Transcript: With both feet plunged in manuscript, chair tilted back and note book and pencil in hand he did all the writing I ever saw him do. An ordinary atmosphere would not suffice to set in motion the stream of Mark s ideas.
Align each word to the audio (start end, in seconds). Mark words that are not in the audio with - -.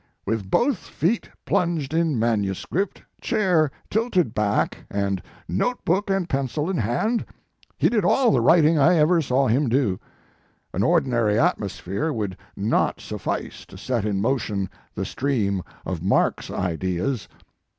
With 0.25 0.49
both 0.49 0.79
feet 0.79 1.29
plunged 1.45 1.93
in 1.93 2.17
manuscript, 2.17 3.03
chair 3.21 3.69
tilted 3.91 4.33
back 4.33 4.87
and 4.89 5.21
note 5.47 5.85
book 5.85 6.09
and 6.09 6.27
pencil 6.27 6.71
in 6.71 6.77
hand 6.77 7.23
he 7.77 7.87
did 7.87 8.03
all 8.03 8.31
the 8.31 8.41
writing 8.41 8.79
I 8.79 8.95
ever 8.95 9.21
saw 9.21 9.45
him 9.45 9.69
do. 9.69 9.99
An 10.73 10.81
ordinary 10.81 11.37
atmosphere 11.37 12.11
would 12.11 12.35
not 12.57 12.99
suffice 12.99 13.63
to 13.67 13.77
set 13.77 14.03
in 14.03 14.19
motion 14.21 14.71
the 14.95 15.05
stream 15.05 15.61
of 15.85 16.01
Mark 16.01 16.39
s 16.39 16.49
ideas. 16.49 17.27